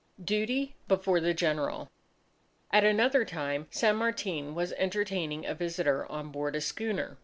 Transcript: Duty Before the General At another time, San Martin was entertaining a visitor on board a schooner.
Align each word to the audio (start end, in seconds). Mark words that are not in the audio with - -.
Duty 0.23 0.75
Before 0.87 1.19
the 1.19 1.35
General 1.35 1.91
At 2.71 2.83
another 2.83 3.23
time, 3.23 3.67
San 3.69 3.97
Martin 3.97 4.55
was 4.55 4.73
entertaining 4.73 5.45
a 5.45 5.53
visitor 5.53 6.11
on 6.11 6.31
board 6.31 6.55
a 6.55 6.61
schooner. 6.61 7.19